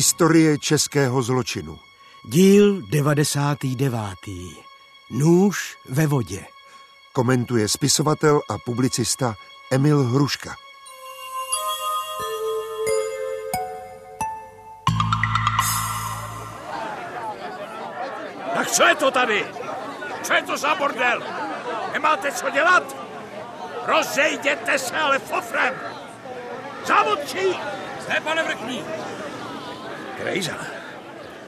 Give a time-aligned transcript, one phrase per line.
[0.00, 1.78] Historie českého zločinu.
[2.24, 4.00] Díl 99.
[5.10, 6.44] Nůž ve vodě.
[7.12, 9.34] Komentuje spisovatel a publicista
[9.72, 10.56] Emil Hruška.
[18.54, 19.46] Tak co je to tady?
[20.22, 21.22] Co je to za bordel?
[21.92, 22.96] Nemáte co dělat?
[23.86, 25.74] Rozejděte se ale fofrem!
[26.86, 27.56] Závodčí!
[28.00, 28.84] Zde, pane vrchní!
[30.20, 30.52] Krejza,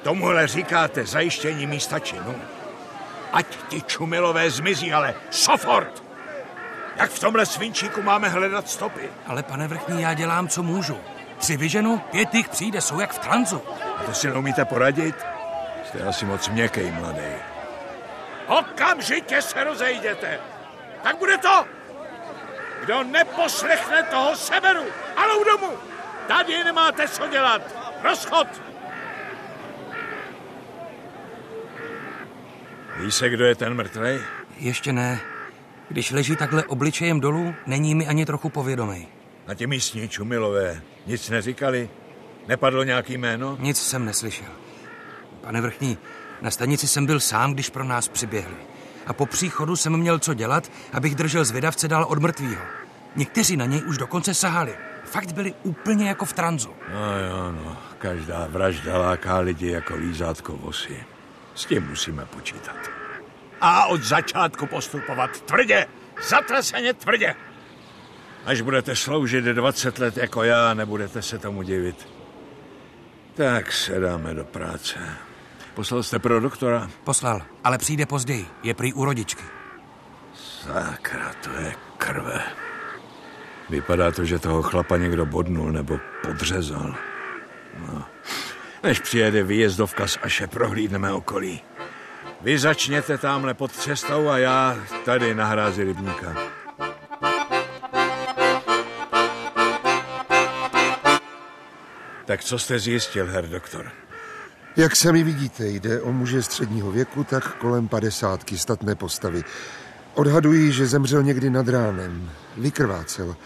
[0.03, 2.35] tomuhle říkáte zajištění místa činu?
[3.33, 6.03] Ať ti čumilové zmizí, ale sofort!
[6.97, 9.11] Jak v tomhle svinčíku máme hledat stopy?
[9.27, 11.01] Ale pane vrchní, já dělám, co můžu.
[11.39, 13.63] Tři vyženu, pět jich přijde, jsou jak v tranzu.
[13.99, 15.17] A to si neumíte poradit?
[15.85, 17.33] Jste asi moc měkký, mladý.
[18.47, 20.41] Okamžitě se rozejděte!
[21.03, 21.65] Tak bude to!
[22.85, 24.85] Kdo neposlechne toho seberu,
[25.17, 25.73] ale domů!
[26.29, 27.82] Tady nemáte co dělat!
[28.05, 28.47] Rozchod!
[32.97, 34.21] Ví se, kdo je ten mrtvej?
[34.59, 35.21] Ještě ne.
[35.89, 39.09] Když leží takhle obličejem dolů, není mi ani trochu povědomý.
[39.49, 41.91] Na ti místní čumilové nic neříkali?
[42.49, 43.57] Nepadlo nějaký jméno?
[43.61, 44.49] Nic jsem neslyšel.
[45.41, 45.99] Pane vrchní,
[46.43, 48.57] na stanici jsem byl sám, když pro nás přiběhli.
[49.07, 52.63] A po příchodu jsem měl co dělat, abych držel zvědavce dál od mrtvýho.
[53.17, 54.75] Někteří na něj už dokonce sahali.
[55.05, 56.71] Fakt byli úplně jako v tranzu.
[56.93, 57.77] No jo, no.
[58.03, 61.05] Každá vražda láká lidi jako lízátko vosy.
[61.55, 62.77] S tím musíme počítat.
[63.61, 65.87] A od začátku postupovat tvrdě,
[66.29, 67.35] zatraseně tvrdě.
[68.45, 72.09] Až budete sloužit 20 let jako já, nebudete se tomu divit.
[73.35, 74.99] Tak se dáme do práce.
[75.75, 76.91] Poslal jste pro doktora?
[77.05, 78.47] Poslal, ale přijde později.
[78.63, 79.45] Je prý u rodičky.
[80.35, 82.43] Sakra, to je krve.
[83.71, 86.95] Vypadá to, že toho chlapa někdo bodnul nebo podřezal.
[87.79, 88.05] No.
[88.83, 91.63] Než přijede výjezdovka z Aše, prohlídneme okolí.
[92.41, 96.37] Vy začněte tamhle pod cestou a já tady na hrázi rybníka.
[102.25, 103.93] Tak co jste zjistil, herr doktor?
[104.77, 109.45] Jak sami vidíte, jde o muže středního věku, tak kolem padesátky statné postavy.
[110.15, 112.31] Odhadují, že zemřel někdy nad ránem.
[112.57, 113.37] Vykrvácel.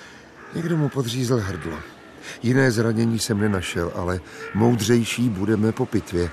[0.54, 1.78] Někdo mu podřízl hrdlo.
[2.42, 4.20] Jiné zranění jsem nenašel, ale
[4.54, 6.30] moudřejší budeme po pitvě.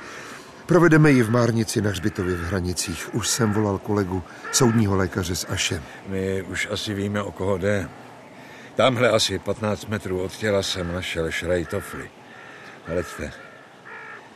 [0.65, 3.15] Provedeme ji v Márnici na hřbitově v Hranicích.
[3.15, 5.81] Už jsem volal kolegu, soudního lékaře z Aše.
[6.07, 7.89] My už asi víme, o koho jde.
[8.75, 12.09] Tamhle asi 15 metrů od těla jsem našel šrejtofly.
[12.85, 13.31] Hleďte,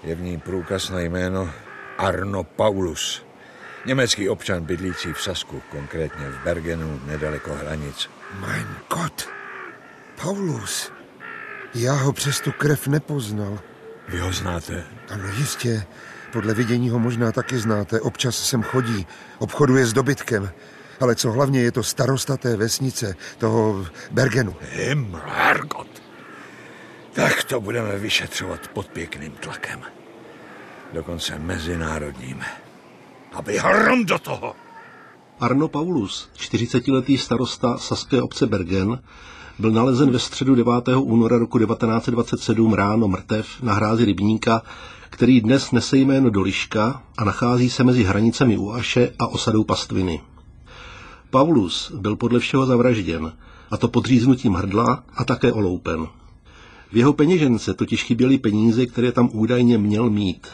[0.03, 1.51] je v ní průkaz na jméno
[1.97, 3.25] Arno Paulus.
[3.85, 8.09] Německý občan bydlící v Sasku, konkrétně v Bergenu, nedaleko hranic.
[8.40, 9.29] Mein Gott,
[10.22, 10.97] Paulus.
[11.73, 13.59] Já ho přes tu krev nepoznal.
[14.07, 14.83] Vy ho znáte?
[15.09, 15.85] Ano, jistě.
[16.31, 18.01] Podle vidění ho možná taky znáte.
[18.01, 19.07] Občas sem chodí,
[19.39, 20.51] obchoduje s dobytkem.
[21.00, 24.55] Ale co hlavně je to starosta té vesnice, toho Bergenu.
[25.25, 26.03] Herrgott.
[27.13, 29.81] Tak to budeme vyšetřovat pod pěkným tlakem.
[30.94, 32.44] Dokonce mezinárodním.
[33.34, 34.55] Aby hrom do toho.
[35.39, 38.99] Arno Paulus, 40-letý starosta saské obce Bergen,
[39.59, 40.72] byl nalezen ve středu 9.
[41.00, 44.62] února roku 1927 ráno mrtev na hrázi rybníka,
[45.09, 50.22] který dnes nese jméno Doliška a nachází se mezi hranicemi u Aše a osadou Pastviny.
[51.29, 53.34] Paulus byl podle všeho zavražděn,
[53.72, 56.07] a to podříznutím hrdla a také oloupen.
[56.91, 60.47] V jeho peněžence totiž chyběly peníze, které tam údajně měl mít.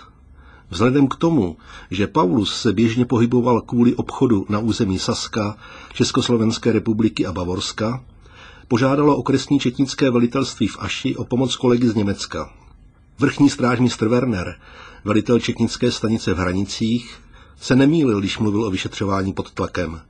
[0.70, 1.58] Vzhledem k tomu,
[1.92, 5.58] že Paulus se běžně pohyboval kvůli obchodu na území Saska,
[5.94, 8.04] Československé republiky a Bavorska,
[8.68, 12.54] požádalo okresní četnické velitelství v Aši o pomoc kolegy z Německa.
[13.20, 14.56] Vrchní strážmistr Werner,
[15.04, 17.20] velitel četnické stanice v Hranicích,
[17.58, 20.02] se nemýlil, když mluvil o vyšetřování pod tlakem.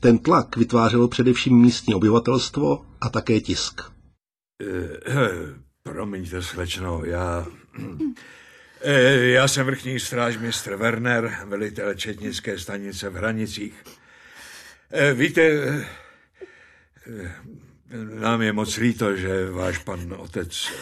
[0.00, 3.80] Ten tlak vytvářelo především místní obyvatelstvo a také tisk.
[3.80, 4.76] Uh,
[5.82, 7.46] promiňte, slečno, já...
[7.78, 8.12] Uh,
[9.22, 13.74] já jsem vrchní strážmistr Werner, velitel četnické stanice v Hranicích.
[13.82, 15.42] Uh, víte,
[18.20, 20.72] nám je moc líto, že váš pan otec...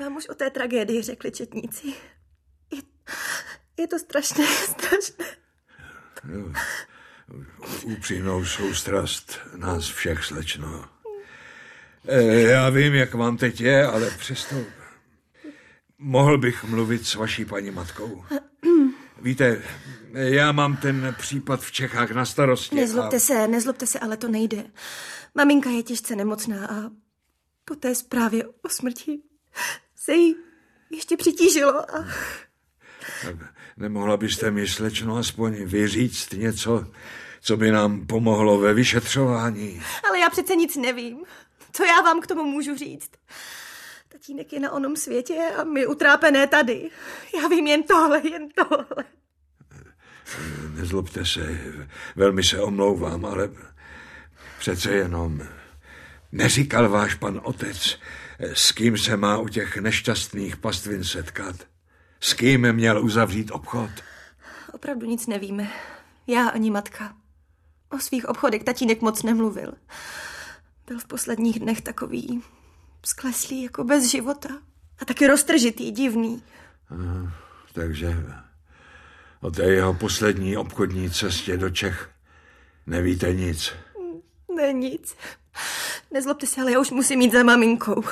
[0.00, 1.86] Vám už o té tragédii řekli četníci.
[2.72, 2.80] Je,
[3.78, 5.24] je to strašné, strašné.
[6.24, 6.52] No,
[7.84, 10.88] upřímnou soustrast nás všech, slečno.
[12.48, 14.56] Já vím, jak vám teď je, ale přesto
[15.98, 18.24] mohl bych mluvit s vaší paní matkou.
[19.22, 19.62] Víte,
[20.12, 22.76] já mám ten případ v Čechách na starosti.
[22.76, 23.20] Nezlobte a...
[23.20, 24.64] se, nezlobte se, ale to nejde.
[25.34, 26.90] Maminka je těžce nemocná a
[27.64, 29.20] po té zprávě o smrti
[29.96, 30.36] se jí
[30.90, 32.06] ještě přitížilo a
[33.76, 36.86] Nemohla byste mi, slečno, aspoň vyříct něco,
[37.40, 39.82] co by nám pomohlo ve vyšetřování?
[40.08, 41.24] Ale já přece nic nevím.
[41.72, 43.10] Co já vám k tomu můžu říct?
[44.08, 46.90] Tatínek je na onom světě a my utrápené tady.
[47.34, 49.04] Já vím jen tohle, jen tohle.
[50.74, 51.60] Nezlobte se,
[52.16, 53.50] velmi se omlouvám, ale
[54.58, 55.42] přece jenom
[56.32, 57.98] neříkal váš pan otec,
[58.38, 61.56] s kým se má u těch nešťastných pastvin setkat.
[62.20, 63.90] S kým měl uzavřít obchod?
[64.72, 65.70] Opravdu nic nevíme.
[66.26, 67.14] Já ani matka.
[67.90, 69.72] O svých obchodech tatínek moc nemluvil.
[70.86, 72.42] Byl v posledních dnech takový
[73.06, 74.48] skleslý, jako bez života.
[74.98, 76.42] A taky roztržitý, divný.
[76.90, 77.32] Aha,
[77.72, 78.16] takže
[79.40, 82.10] o té jeho poslední obchodní cestě do Čech
[82.86, 83.72] nevíte nic.
[84.56, 85.16] Ne, nic.
[86.10, 88.04] Nezlobte se, ale já už musím jít za maminkou.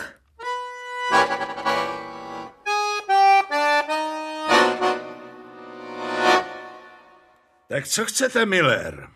[7.68, 9.08] Tak co chcete, Miller?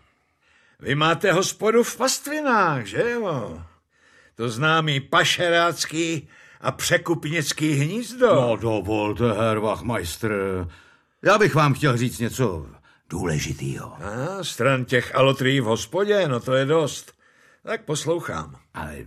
[0.79, 3.63] Vy máte hospodu v pastvinách, že jo?
[4.35, 6.29] To známý pašerácký
[6.61, 8.35] a překupnický hnízdo.
[8.35, 10.31] No dovolte, herr Wachmeister.
[11.23, 12.65] Já bych vám chtěl říct něco
[13.09, 13.93] důležitýho.
[14.03, 17.13] A stran těch alotrý v hospodě, no to je dost.
[17.63, 18.55] Tak poslouchám.
[18.73, 18.97] Ale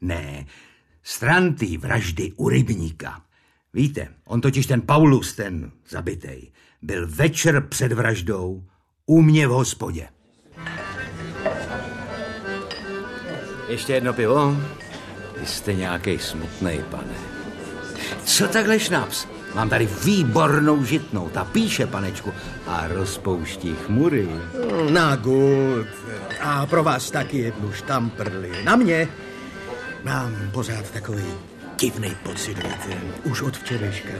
[0.00, 0.46] ne,
[1.02, 3.22] stran té vraždy u rybníka.
[3.72, 8.64] Víte, on totiž ten Paulus, ten zabitej, byl večer před vraždou
[9.06, 10.08] u mě v hospodě.
[13.68, 14.56] Ještě jedno pivo?
[15.40, 17.14] Vy jste nějaký smutný, pane.
[18.24, 19.26] Co takhle šnaps?
[19.54, 22.32] Mám tady výbornou žitnou, ta píše, panečku,
[22.66, 24.28] a rozpouští chmury.
[24.90, 25.86] Na good.
[26.40, 28.64] A pro vás taky jednu štamprli.
[28.64, 29.08] Na mě
[30.04, 31.24] mám pořád takový
[31.78, 34.12] divný pocit, víte, už od včerejška.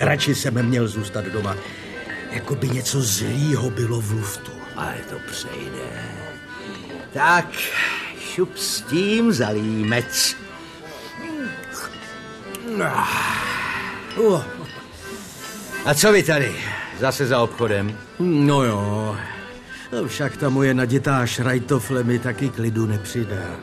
[0.00, 1.56] Radši jsem měl zůstat doma,
[2.30, 4.52] jako by něco zlýho bylo v luftu.
[4.76, 5.88] Ale to přejde.
[7.12, 7.46] Tak,
[8.20, 10.36] šup s tím za límec.
[14.16, 14.42] Uh,
[15.86, 16.56] A co vy tady?
[16.98, 17.98] Zase za obchodem?
[18.18, 19.16] no jo,
[19.92, 23.56] no však ta moje nadětá šrajtofle mi taky klidu nepřidá.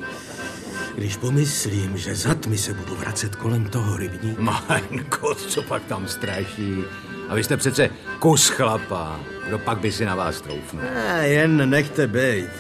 [0.95, 4.41] Když pomyslím, že za tmy se budu vracet kolem toho rybníka.
[4.41, 6.83] Majnko, co pak tam straší?
[7.29, 7.89] A vy jste přece
[8.19, 9.19] kus chlapa.
[9.47, 10.83] Kdo pak by si na vás troufnul?
[11.13, 12.51] A jen nechte bejt.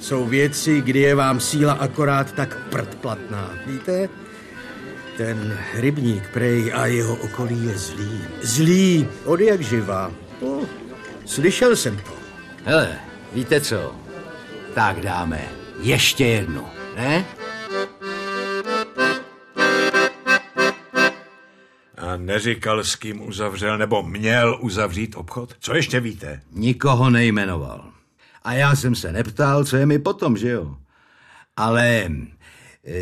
[0.00, 3.50] Jsou věci, kdy je vám síla akorát tak prd platná.
[3.66, 4.08] Víte?
[5.16, 8.24] Ten rybník prej a jeho okolí je zlý.
[8.42, 10.12] Zlý, od jak živá.
[10.42, 10.60] No,
[11.26, 12.12] slyšel jsem to.
[12.64, 12.98] Hele,
[13.32, 13.94] víte co?
[14.74, 15.48] Tak dáme
[15.80, 16.66] ještě jednu,
[16.96, 17.24] ne?
[21.98, 25.54] A neříkal, s kým uzavřel nebo měl uzavřít obchod?
[25.60, 26.40] Co ještě víte?
[26.52, 27.92] Nikoho nejmenoval.
[28.42, 30.76] A já jsem se neptal, co je mi potom, že jo?
[31.56, 32.08] Ale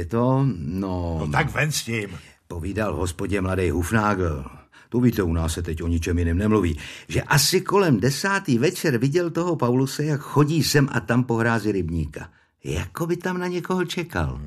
[0.08, 1.18] to, no...
[1.20, 2.18] No tak ven s tím.
[2.48, 4.44] Povídal v hospodě mladý Hufnagel.
[4.88, 6.78] Tu víte, u nás se teď o ničem jiném nemluví.
[7.08, 11.72] Že asi kolem desátý večer viděl toho Pauluse, jak chodí sem a tam po hrázi
[11.72, 12.30] rybníka.
[12.64, 14.40] Jako by tam na někoho čekal.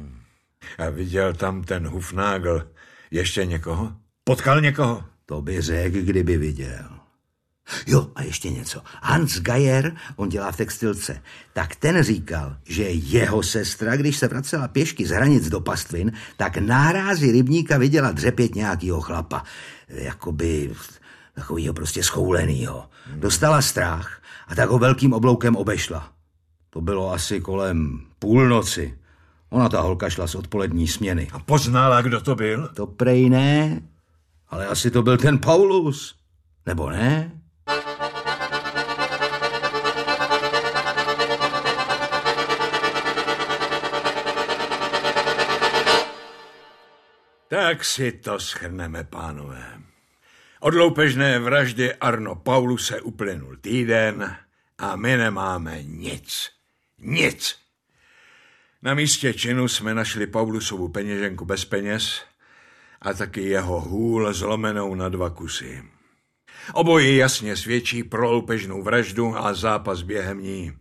[0.78, 2.68] A viděl tam ten Hufnagel
[3.12, 3.94] ještě někoho?
[4.24, 5.04] Potkal někoho?
[5.26, 7.03] To by řekl, kdyby viděl.
[7.88, 8.82] Jo, a ještě něco.
[9.02, 11.22] Hans Geier, on dělá v textilce,
[11.54, 16.58] tak ten říkal, že jeho sestra, když se vracela pěšky z hranic do pastvin, tak
[16.58, 19.44] na hrázi rybníka viděla dřepět nějakýho chlapa.
[19.88, 20.74] Jakoby
[21.36, 22.90] takovýho prostě schoulenýho.
[23.16, 26.12] Dostala strach a tak ho velkým obloukem obešla.
[26.70, 28.98] To bylo asi kolem půlnoci.
[29.50, 31.28] Ona ta holka šla z odpolední směny.
[31.32, 32.70] A poznala, kdo to byl?
[32.74, 33.82] To prej ne,
[34.50, 36.16] ale asi to byl ten Paulus.
[36.66, 37.32] Nebo ne?
[47.54, 49.82] Tak si to schrneme, pánové.
[50.60, 54.38] Od loupežné vraždy Arno Pauluse uplynul týden
[54.78, 56.50] a my nemáme nic.
[56.98, 57.56] Nic.
[58.82, 62.22] Na místě činu jsme našli Paulusovu peněženku bez peněz
[63.02, 65.84] a taky jeho hůl zlomenou na dva kusy.
[66.74, 70.74] Obojí jasně svědčí pro loupežnou vraždu a zápas během ní.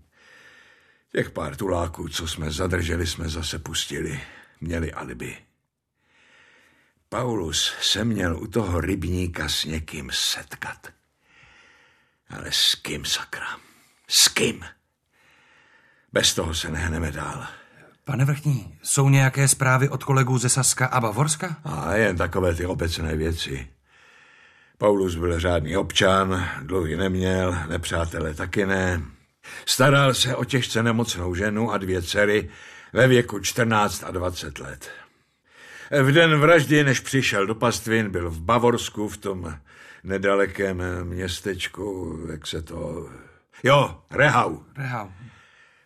[1.13, 4.21] Těch pár tuláků, co jsme zadrželi, jsme zase pustili.
[4.61, 5.52] Měli alibi.
[7.13, 10.89] Paulus se měl u toho rybníka s někým setkat.
[12.31, 13.47] Ale s kým, sakra?
[14.09, 14.65] S kým?
[16.13, 17.47] Bez toho se nehneme dál.
[18.05, 21.57] Pane vrchní, jsou nějaké zprávy od kolegů ze Saska a Bavorska?
[21.65, 23.69] A jen takové ty obecné věci.
[24.79, 29.03] Paulus byl řádný občan, dluhy neměl, nepřátelé taky ne.
[29.67, 32.51] Staral se o těžce nemocnou ženu a dvě dcery
[32.93, 35.02] ve věku 14 a 20 let.
[36.01, 39.59] V den vraždy, než přišel do pastvin, byl v Bavorsku, v tom
[40.05, 43.11] nedalekém městečku, jak se to...
[43.63, 44.59] Jo, Rehau.
[44.77, 45.09] Rehau.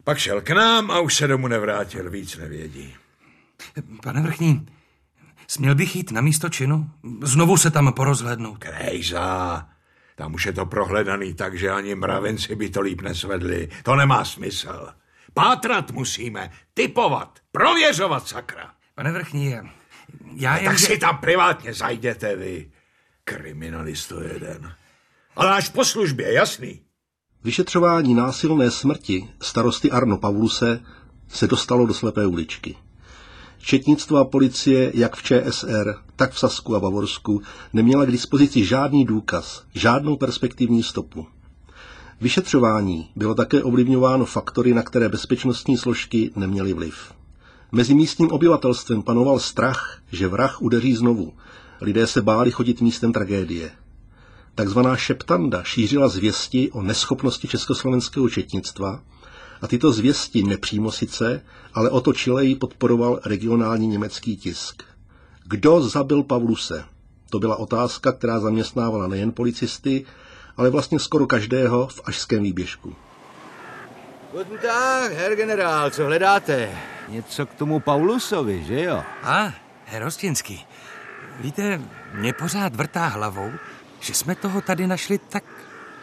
[0.05, 2.95] Pak šel k nám a už se domů nevrátil, víc nevědí.
[4.03, 4.67] Pane vrchní,
[5.49, 6.91] směl bych jít na místo činu?
[7.23, 8.59] Znovu se tam porozhlednout.
[8.59, 9.69] Krejza,
[10.15, 13.69] tam už je to prohledaný tak, že ani mravenci by to líp nesvedli.
[13.83, 14.89] To nemá smysl.
[15.35, 18.71] Pátrat musíme, typovat, prověřovat, sakra.
[18.95, 19.55] Pane vrchní,
[20.35, 20.67] já no, jen...
[20.67, 22.71] Tak si tam privátně zajděte vy,
[23.25, 24.73] kriminalisto jeden.
[25.37, 26.81] Ale až po službě, jasný.
[27.45, 30.81] Vyšetřování násilné smrti starosty Arno Pauluse
[31.29, 32.77] se dostalo do slepé uličky.
[33.59, 37.43] Četnictvo a policie jak v ČSR, tak v Sasku a Bavorsku
[37.73, 41.27] neměla k dispozici žádný důkaz, žádnou perspektivní stopu.
[42.21, 47.13] Vyšetřování bylo také ovlivňováno faktory, na které bezpečnostní složky neměly vliv.
[47.73, 51.33] Mezi místním obyvatelstvem panoval strach, že vrah udeří znovu.
[51.81, 53.71] Lidé se báli chodit místem tragédie.
[54.55, 59.03] Takzvaná šeptanda šířila zvěsti o neschopnosti československého četnictva
[59.63, 61.43] a tyto zvěsti nepřímo sice,
[61.75, 64.83] ale otočileji podporoval regionální německý tisk.
[65.45, 66.85] Kdo zabil Pavluse?
[67.31, 70.07] To byla otázka, která zaměstnávala nejen policisty,
[70.57, 72.97] ale vlastně skoro každého v ažském výběžku.
[74.33, 76.79] Guten Tag, Herr Generál, co hledáte?
[77.09, 79.03] Něco k tomu Paulusovi, že jo?
[79.23, 79.53] A,
[79.85, 80.67] herr Ostinský,
[81.41, 81.81] víte,
[82.15, 83.53] mě pořád vrtá hlavou,
[84.01, 85.45] že jsme toho tady našli tak,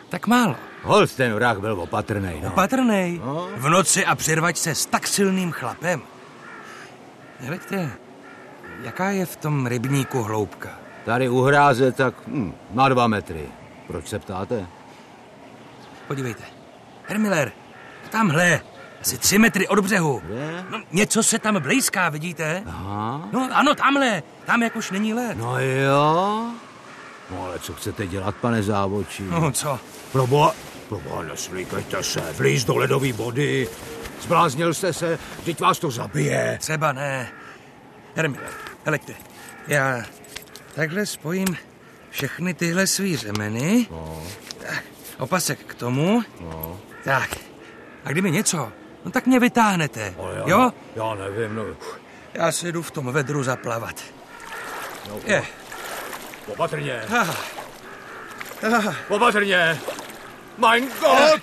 [0.10, 0.56] tak málo.
[0.84, 2.50] Holst ten vrah byl opatrnej, no.
[2.50, 3.22] Opatrnej?
[3.26, 3.50] No.
[3.56, 6.02] V noci a přervač se s tak silným chlapem.
[7.40, 7.92] Hleďte,
[8.84, 10.70] jaká je v tom rybníku hloubka?
[11.06, 13.48] Tady u hráze tak hm, na dva metry.
[13.88, 14.68] Proč se ptáte?
[16.08, 16.44] Podívejte.
[17.08, 17.52] Hermiller,
[18.10, 18.62] tamhle,
[19.04, 20.22] asi tři metry od břehu.
[20.70, 22.64] No, něco se tam blízká, vidíte?
[22.66, 23.30] Aha.
[23.34, 25.38] No ano, tamhle, tam jak už není led.
[25.38, 26.52] No jo.
[27.32, 29.24] No ale co chcete dělat, pane závočí?
[29.30, 29.80] No co?
[30.12, 30.56] Proboha,
[30.90, 33.70] proboha, neslíkejte se, vlíz do ledové vody.
[34.22, 36.58] Zbláznil jste se, teď vás to zabije.
[36.62, 37.32] Třeba ne.
[38.16, 38.50] Hermiller,
[38.86, 39.14] heleďte,
[39.68, 40.02] já
[40.76, 41.48] takhle spojím
[42.10, 43.88] všechny tyhle svý řemeny.
[43.92, 44.24] No,
[44.68, 44.84] Tak,
[45.20, 46.24] opasek k tomu.
[46.42, 46.80] no.
[47.04, 47.30] Tak,
[48.06, 48.72] a kdyby něco,
[49.06, 50.72] no tak mě vytáhnete, O, já, jo?
[50.96, 51.66] Já nevím, no.
[52.34, 53.96] Já si jdu v tom vedru zaplavat.
[55.10, 55.44] no Je.
[56.48, 57.36] Opatrně, Ah.
[58.88, 58.96] Ah.
[59.10, 59.80] opatrně.
[60.58, 61.42] Mein Gott!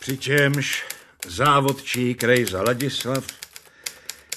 [0.00, 0.84] Přičemž
[1.26, 3.24] závodčí Krejza Ladislav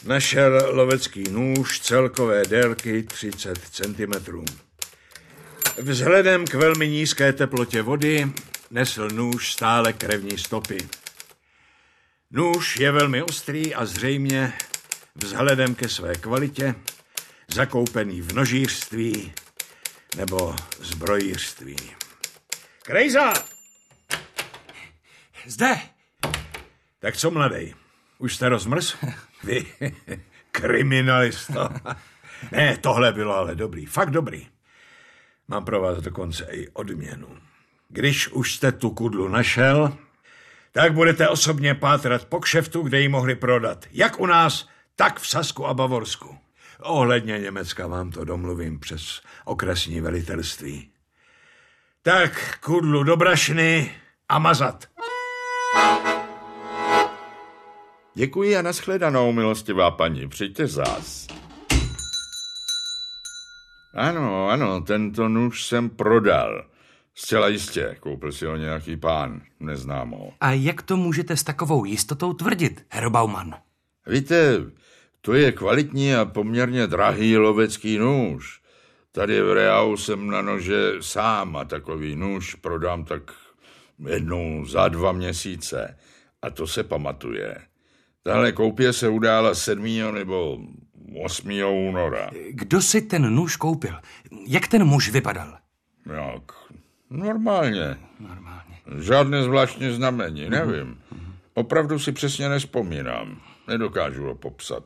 [0.06, 4.46] našel lovecký nůž celkové délky 30 cm.
[5.78, 8.32] Vzhledem k velmi nízké teplotě vody
[8.72, 10.78] nesl nůž stále krevní stopy.
[12.32, 14.54] Nůž je velmi ostrý a zřejmě
[15.16, 16.76] vzhledem ke své kvalitě
[17.54, 19.34] zakoupený v nožířství
[20.18, 21.76] nebo zbrojířství.
[22.84, 23.34] Krejza!
[25.46, 25.80] Zde,
[27.00, 27.76] Tak co, mladej?
[28.18, 28.96] Už jste rozmrz?
[29.44, 29.66] Vy,
[30.52, 31.70] kriminalista.
[32.52, 34.48] Ne, tohle bylo ale dobrý, fakt dobrý.
[35.48, 37.28] Mám pro vás dokonce i odměnu.
[37.90, 39.98] Když už jste tu kudlu našel,
[40.72, 43.86] tak budete osobně pátrat po kšeftu, kde ji mohli prodat.
[43.92, 46.38] Jak u nás, tak v Sasku a Bavorsku.
[46.80, 50.92] Ohledně Německa vám to domluvím přes okresní velitelství.
[52.02, 53.96] Tak kudlu do brašny
[54.30, 54.88] a mazat.
[58.16, 60.30] Děkuji a nashledanou, milostivá paní.
[60.30, 61.28] Přijďte zás.
[63.94, 66.66] Ano, ano, tento nůž jsem prodal.
[67.16, 70.34] Zcela jistě, koupil si ho nějaký pán, neznám ho.
[70.42, 73.56] a jak to můžete s takovou jistotou tvrdit, herr Baumann?
[74.08, 74.56] Víte,
[75.22, 78.62] to je kvalitní a poměrně drahý lovecký nůž.
[79.12, 83.32] Tady v Reau jsem na nože sám a takový nůž prodám tak
[84.08, 85.98] jednou za dva měsíce.
[86.42, 87.56] A to se pamatuje.
[88.24, 89.86] Tahle koupě se udála 7.
[90.14, 90.60] nebo
[91.24, 91.50] 8.
[91.90, 92.30] února.
[92.52, 93.96] Kdo si ten nůž koupil?
[94.48, 95.58] Jak ten muž vypadal?
[96.06, 96.52] Jak?
[97.10, 97.98] Normálně.
[98.20, 98.76] Normálně.
[99.00, 101.00] Žádné zvláštní znamení, nevím.
[101.54, 103.42] Opravdu si přesně nespomínám.
[103.68, 104.84] Nedokážu ho popsat.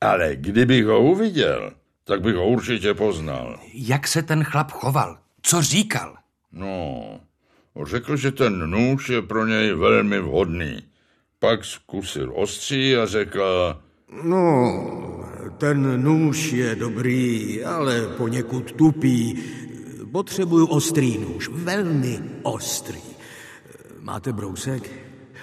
[0.00, 1.72] Ale kdybych ho uviděl,
[2.04, 3.60] tak bych ho určitě poznal.
[3.74, 5.18] Jak se ten chlap choval?
[5.42, 6.16] Co říkal?
[6.52, 7.20] No,
[7.84, 10.82] Řekl, že ten nůž je pro něj velmi vhodný.
[11.42, 13.76] Pak zkusil ostří a řekl,
[14.22, 15.24] No,
[15.58, 19.42] ten nůž je dobrý, ale poněkud tupý.
[20.12, 23.00] Potřebuju ostrý nůž, velmi ostrý.
[24.00, 24.90] Máte brousek?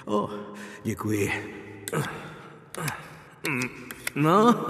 [0.04, 0.30] O,
[0.84, 1.32] děkuji.
[4.14, 4.66] No,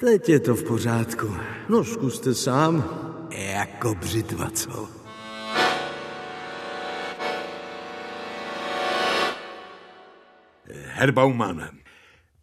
[0.00, 1.36] teď je to v pořádku.
[1.68, 2.84] No, zkuste sám.
[3.30, 4.97] Jako břitva, co?
[10.98, 11.70] Herr Baumann,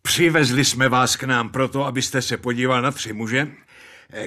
[0.02, 3.48] přivezli jsme vás k nám proto, abyste se podíval na tři muže,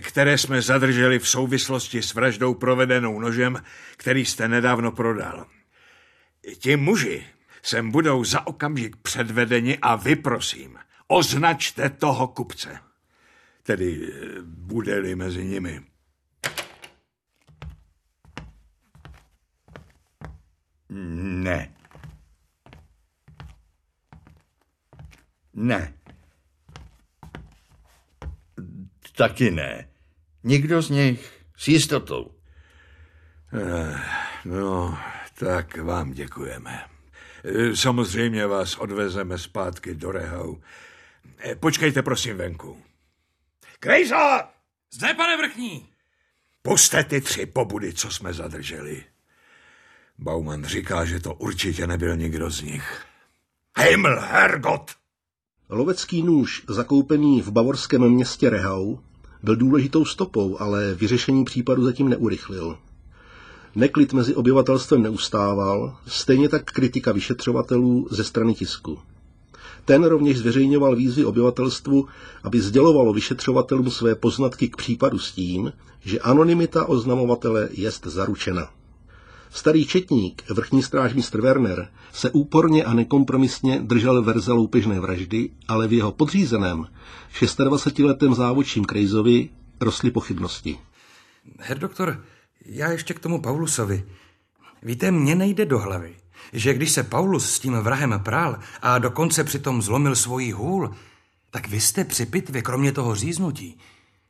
[0.01, 3.63] které jsme zadrželi v souvislosti s vraždou provedenou nožem,
[3.97, 5.47] který jste nedávno prodal.
[6.59, 7.27] Ti muži
[7.63, 12.79] sem budou za okamžik předvedeni a vy, prosím, označte toho kupce.
[13.63, 15.81] Tedy eh, bude-li mezi nimi.
[20.91, 21.79] ne.
[25.59, 25.95] Ne.
[29.17, 29.89] Taky ne.
[30.45, 32.35] Nikdo z nich s jistotou.
[34.45, 34.99] No,
[35.39, 36.85] tak vám děkujeme.
[37.45, 40.57] Eh, Samozřejmě vás odvezeme zpátky do Rehau.
[41.39, 42.83] Eh, Počkejte prosím venku.
[43.81, 44.51] Krejza!
[44.93, 45.89] Zde, pane vrchní!
[46.63, 49.05] Puste ty tři pobudy, co jsme zadrželi.
[50.19, 53.05] Bauman říká, že to určitě nebyl nikdo z nich.
[53.79, 54.91] Himmel, Hergot!
[55.71, 58.97] Lovecký nůž, zakoupený v bavorském městě Rehau,
[59.43, 62.79] byl důležitou stopou, ale vyřešení případu zatím neurychlil.
[63.75, 68.99] Neklid mezi obyvatelstvem neustával, stejně tak kritika vyšetřovatelů ze strany tisku.
[69.85, 72.07] Ten rovněž zveřejňoval výzvy obyvatelstvu,
[72.43, 78.71] aby sdělovalo vyšetřovatelům své poznatky k případu s tím, že anonymita oznamovatele jest zaručena.
[79.51, 85.93] Starý četník, vrchní strážmistr Werner, se úporně a nekompromisně držel verze loupežné vraždy, ale v
[85.93, 86.87] jeho podřízeném,
[87.41, 89.49] 26-letém závodčím Krejzovi,
[89.81, 90.79] rostly pochybnosti.
[91.59, 92.25] Herr doktor,
[92.65, 94.05] já ještě k tomu Paulusovi.
[94.83, 96.17] Víte, mně nejde do hlavy,
[96.53, 100.91] že když se Paulus s tím vrahem prál a dokonce přitom zlomil svoji hůl,
[101.51, 103.79] tak vy jste při pitvě, kromě toho říznutí,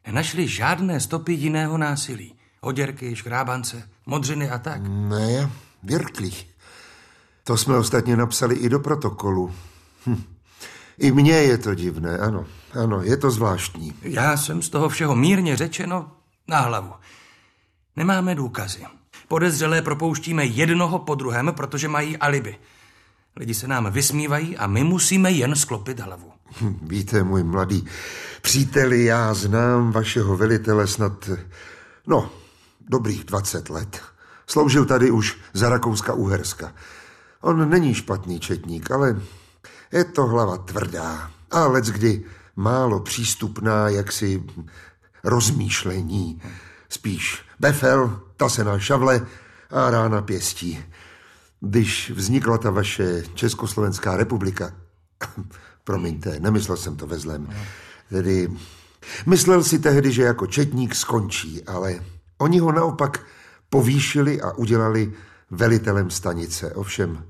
[0.07, 2.38] nenašli žádné stopy jiného násilí.
[2.61, 4.81] Oděrky, škrábance, modřiny a tak.
[4.85, 5.51] Ne,
[5.83, 6.47] wirklich.
[7.45, 9.55] To jsme ostatně napsali i do protokolu.
[10.07, 10.23] Hm.
[10.99, 12.45] I mně je to divné, ano.
[12.83, 13.95] Ano, je to zvláštní.
[14.03, 16.11] Já jsem z toho všeho mírně řečeno
[16.49, 16.93] na hlavu.
[17.97, 18.85] Nemáme důkazy.
[19.29, 22.57] Podezřelé propouštíme jednoho po druhém, protože mají alibi.
[23.37, 26.33] Lidi se nám vysmívají a my musíme jen sklopit hlavu.
[26.61, 27.87] Hm, Víte, můj mladý
[28.43, 31.31] příteli, já znám vašeho velitele snad,
[32.07, 32.31] no,
[32.89, 34.01] dobrých 20 let.
[34.47, 36.73] Sloužil tady už za Rakouska-Uherska.
[37.41, 39.21] On není špatný četník, ale
[39.93, 42.25] je to hlava tvrdá a lec kdy
[42.57, 44.45] málo přístupná jaksi
[45.25, 46.43] rozmýšlení.
[46.89, 49.27] Spíš befel, tasená šavle
[49.71, 50.85] a rána pěstí.
[51.61, 54.73] Když vznikla ta vaše Československá republika,
[55.85, 57.49] promiňte, nemyslel jsem to ve zlém,
[58.09, 58.49] tedy
[59.27, 62.01] myslel si tehdy, že jako četník skončí, ale
[62.39, 63.27] oni ho naopak
[63.71, 65.13] povýšili a udělali
[65.51, 66.75] velitelem stanice.
[66.75, 67.25] Ovšem,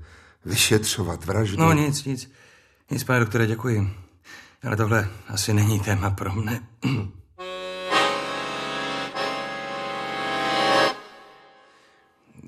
[0.45, 1.57] vyšetřovat vraždu...
[1.57, 2.31] No nic, nic.
[2.91, 3.89] Nic, pane doktore, děkuji.
[4.63, 6.59] Ale tohle asi není téma pro mne.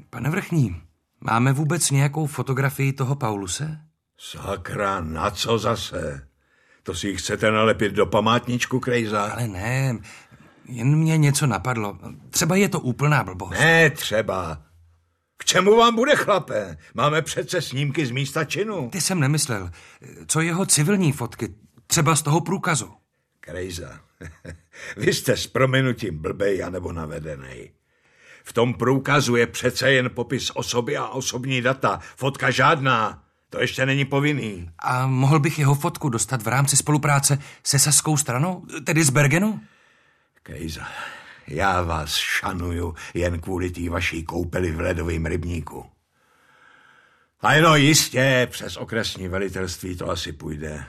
[0.10, 0.82] Pane vrchní,
[1.21, 3.80] máme vůbec nějakou fotografii toho Pauluse?
[4.17, 6.28] Sakra, na co zase?
[6.84, 9.24] To si ji chcete nalepit do památničku, Krejza?
[9.24, 9.97] Ale ne,
[10.71, 11.97] jen mě něco napadlo.
[12.29, 13.60] Třeba je to úplná blbost.
[13.60, 14.62] Ne, třeba.
[15.38, 16.77] K čemu vám bude, chlape?
[16.93, 18.89] Máme přece snímky z místa činu.
[18.89, 19.71] Ty jsem nemyslel.
[20.27, 21.55] Co jeho civilní fotky?
[21.88, 22.91] Třeba z toho průkazu.
[23.39, 23.99] Krejza,
[24.97, 27.71] vy jste s prominutím blbej anebo navedenej.
[28.43, 31.99] V tom průkazu je přece jen popis osoby a osobní data.
[32.15, 33.23] Fotka žádná.
[33.49, 34.69] To ještě není povinný.
[34.79, 39.60] A mohl bych jeho fotku dostat v rámci spolupráce se saskou stranou, tedy z Bergenu?
[40.43, 40.88] Krejza,
[41.47, 45.86] já vás šanuju jen kvůli té vaší koupeli v ledovém rybníku.
[47.41, 50.86] A no jistě, přes okresní velitelství to asi půjde.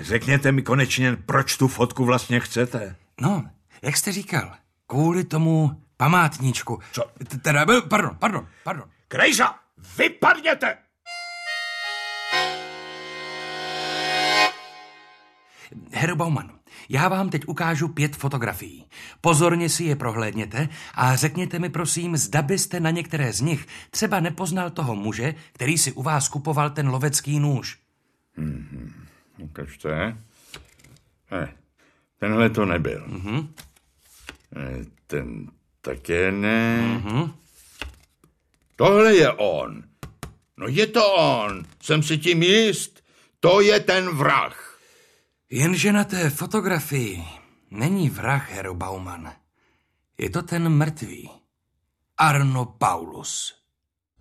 [0.00, 2.96] Řekněte mi konečně, proč tu fotku vlastně chcete.
[3.20, 3.50] No,
[3.82, 6.80] jak jste říkal, kvůli tomu památníčku.
[6.92, 7.10] Co?
[7.42, 8.90] Teda, pardon, pardon, pardon.
[9.08, 9.54] Krejza,
[9.98, 10.87] vypadněte!
[15.92, 16.50] Herr Bauman,
[16.88, 18.84] já vám teď ukážu pět fotografií.
[19.20, 24.20] Pozorně si je prohlédněte a řekněte mi prosím, zda byste na některé z nich třeba
[24.20, 27.78] nepoznal toho muže, který si u vás kupoval ten lovecký nůž.
[28.38, 28.92] Mm-hmm.
[29.38, 30.16] Ukažte.
[31.30, 31.54] Ne,
[32.18, 33.06] tenhle to nebyl.
[33.08, 33.48] Mm-hmm.
[35.06, 35.50] Ten
[35.80, 36.80] také ne.
[36.82, 37.32] Mm-hmm.
[38.76, 39.82] Tohle je on.
[40.56, 41.64] No je to on.
[41.80, 43.04] Jsem si tím jist.
[43.40, 44.67] To je ten vrah.
[45.50, 47.24] Jenže na té fotografii
[47.70, 49.32] není vrah, Hero Bauman.
[50.18, 51.30] Je to ten mrtvý.
[52.18, 53.54] Arno Paulus.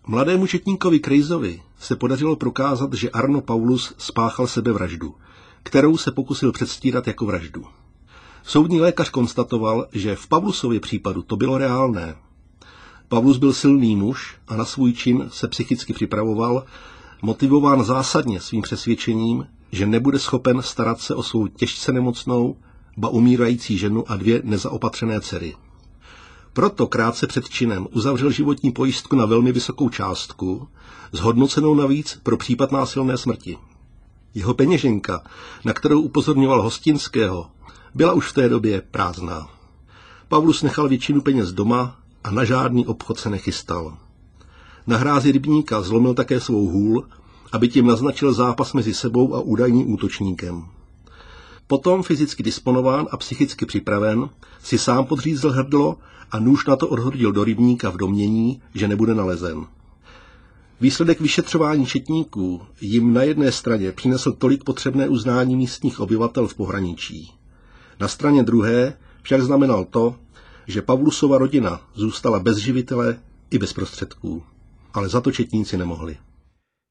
[0.07, 5.15] Mladému četníkovi Krejzovi se podařilo prokázat, že Arno Paulus spáchal sebevraždu,
[5.63, 7.65] kterou se pokusil předstírat jako vraždu.
[8.43, 12.15] Soudní lékař konstatoval, že v Pavlusově případu to bylo reálné.
[13.07, 16.65] Pavlus byl silný muž a na svůj čin se psychicky připravoval,
[17.21, 22.55] motivován zásadně svým přesvědčením, že nebude schopen starat se o svou těžce nemocnou,
[22.97, 25.55] ba umírající ženu a dvě nezaopatřené dcery.
[26.53, 30.67] Proto krátce před činem uzavřel životní pojistku na velmi vysokou částku,
[31.11, 33.57] zhodnocenou navíc pro případ násilné smrti.
[34.33, 35.23] Jeho peněženka,
[35.65, 37.47] na kterou upozorňoval Hostinského,
[37.95, 39.47] byla už v té době prázdná.
[40.27, 43.97] Pavlus nechal většinu peněz doma a na žádný obchod se nechystal.
[44.87, 47.05] Na hrázi rybníka zlomil také svou hůl,
[47.51, 50.65] aby tím naznačil zápas mezi sebou a údajným útočníkem.
[51.67, 54.29] Potom, fyzicky disponován a psychicky připraven,
[54.63, 55.97] si sám podřízl hrdlo
[56.31, 59.65] a nůž na to odhodil do rybníka v domění, že nebude nalezen.
[60.81, 67.33] Výsledek vyšetřování četníků jim na jedné straně přinesl tolik potřebné uznání místních obyvatel v pohraničí.
[67.99, 70.15] Na straně druhé však znamenal to,
[70.67, 73.19] že Pavlusova rodina zůstala bez živitele
[73.51, 74.43] i bez prostředků.
[74.93, 76.17] Ale za to četníci nemohli.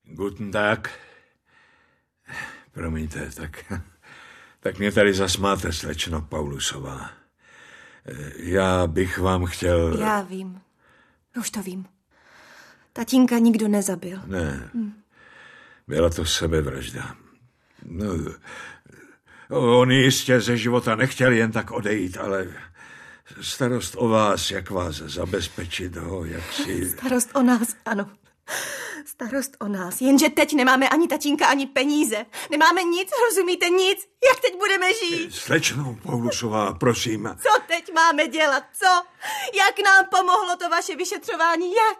[0.07, 0.91] Guten Tag.
[2.73, 3.73] Promiňte, tak,
[4.61, 7.11] tak mě tady zasmáte, slečno Paulusová.
[8.37, 9.99] Já bych vám chtěl...
[10.01, 10.61] Já vím.
[11.39, 11.87] Už to vím.
[12.93, 14.21] Tatínka nikdo nezabil.
[14.27, 14.71] Ne.
[15.89, 17.17] Byla to sebevražda.
[17.85, 18.07] No,
[19.51, 22.49] on jistě ze života nechtěl jen tak odejít, ale
[23.41, 26.91] starost o vás, jak vás zabezpečit ho, jak si...
[26.91, 28.11] Starost o nás, ano.
[29.07, 30.01] Starost o nás.
[30.01, 32.27] Jenže teď nemáme ani tatínka, ani peníze.
[32.51, 33.99] Nemáme nic, rozumíte, nic.
[34.31, 35.35] Jak teď budeme žít?
[35.35, 37.37] Slečno Paulusová, prosím.
[37.43, 38.87] Co teď máme dělat, co?
[39.59, 41.99] Jak nám pomohlo to vaše vyšetřování, jak?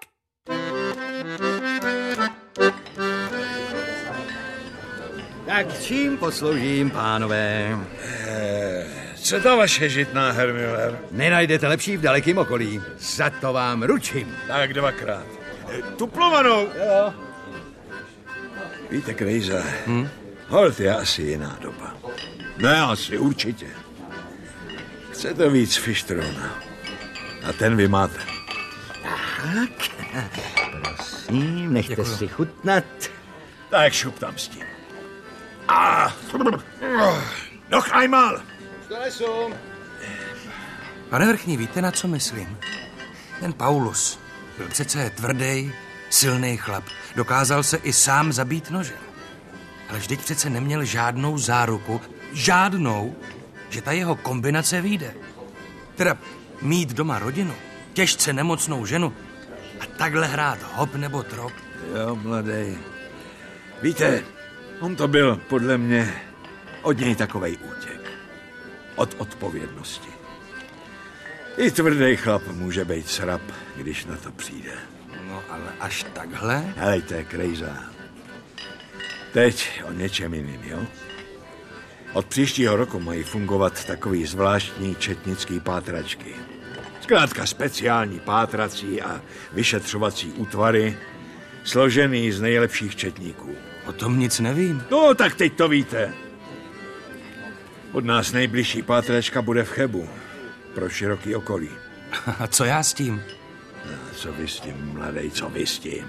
[5.47, 7.79] Tak čím posloužím, pánové?
[9.23, 10.99] Co to vaše žitná, Hermüller?
[11.11, 12.83] Nenajdete lepší v dalekém okolí.
[12.99, 14.37] Za to vám ručím.
[14.49, 15.36] Tak dvakrát.
[15.83, 16.61] Tuplovanou.
[16.61, 17.15] Jo.
[18.91, 20.09] Víte, Krejza, hm?
[20.49, 21.95] hold je asi jiná doba.
[22.57, 23.67] Ne, asi určitě.
[25.11, 26.59] Chcete víc fištrona.
[27.49, 28.19] A ten vy máte.
[29.43, 29.91] Tak,
[30.83, 32.17] prosím, nechte Děkuju.
[32.17, 32.85] si chutnat.
[33.71, 34.65] Tak šup tam s tím.
[35.69, 36.15] A...
[37.71, 38.43] Noch einmal.
[41.09, 42.59] Pane Vrchní, víte, na co myslím?
[43.41, 44.19] Ten Paulus
[44.57, 45.73] byl přece tvrdý,
[46.11, 46.85] silný chlap.
[47.17, 48.99] Dokázal se i sám zabít nožem.
[49.89, 52.01] Ale vždyť přece neměl žádnou záruku,
[52.33, 53.17] žádnou,
[53.69, 55.15] že ta jeho kombinace vyjde.
[55.97, 56.19] Teda
[56.63, 57.55] mít doma rodinu,
[57.93, 59.13] těžce nemocnou ženu
[59.81, 61.53] a takhle hrát hop nebo trop.
[61.95, 62.79] Jo, mladý.
[63.83, 64.23] Víte,
[64.81, 66.23] on to byl podle mě
[66.83, 68.11] od něj takovej útěk.
[68.95, 70.16] Od odpovědnosti.
[71.57, 73.43] I tvrdý chlap může být srap,
[73.77, 74.73] když na to přijde.
[75.29, 76.65] No ale až takhle?
[76.77, 77.77] Helejte, Krejza.
[79.33, 80.87] Teď o něčem jiným, jo?
[82.13, 86.35] Od příštího roku mají fungovat takový zvláštní četnický pátračky.
[87.01, 90.97] Zkrátka speciální pátrací a vyšetřovací útvary,
[91.65, 93.55] složený z nejlepších četníků.
[93.87, 94.85] O tom nic nevím.
[94.91, 96.13] No, tak teď to víte.
[97.93, 100.09] Od nás nejbližší pátračka bude v Chebu,
[100.77, 101.71] pro široký okolí.
[102.39, 103.23] A co já s tím?
[104.17, 106.05] Co vy s tím, mladej, co vy s tím?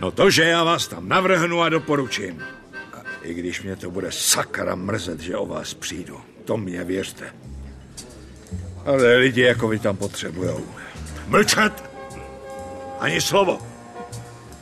[0.00, 2.42] No to, že já vás tam navrhnu a doporučím.
[3.22, 6.20] I když mě to bude sakra mrzet, že o vás přijdu.
[6.44, 7.34] To mě věřte.
[8.84, 10.66] Ale lidi jako vy tam potřebujou.
[11.26, 11.84] Mlčet!
[13.00, 13.58] Ani slovo.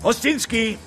[0.00, 0.78] Hostinský!